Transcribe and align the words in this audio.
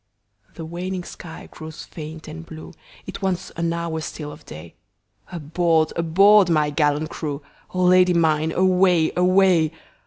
The 0.55 0.65
waning 0.65 1.03
sky 1.03 1.47
grows 1.51 1.83
faint 1.83 2.27
and 2.27 2.43
blue, 2.43 2.73
It 3.05 3.21
wants 3.21 3.51
an 3.51 3.71
hour 3.71 4.01
still 4.01 4.31
of 4.31 4.43
day, 4.47 4.73
Aboard! 5.31 5.93
aboard! 5.95 6.49
my 6.49 6.71
gallant 6.71 7.11
crew,O 7.11 7.83
Lady 7.83 8.15
mine 8.15 8.51
away! 8.51 9.11
away! 9.15 9.71